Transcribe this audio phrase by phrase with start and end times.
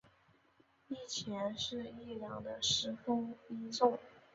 [0.87, 3.99] 一钱是一两的十分一重。